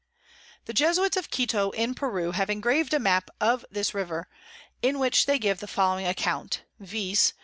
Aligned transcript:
The 0.65 0.73
Jesuits 0.73 1.15
of 1.15 1.29
Quito 1.29 1.69
in 1.69 1.93
Peru 1.93 2.31
have 2.31 2.49
engrav'd 2.49 2.95
a 2.95 2.99
Map 2.99 3.29
of 3.39 3.63
this 3.69 3.93
River, 3.93 4.27
in 4.81 4.97
which 4.97 5.27
they 5.27 5.37
give 5.37 5.59
the 5.59 5.67
following 5.67 6.07
Account, 6.07 6.63
_viz. 6.81 7.33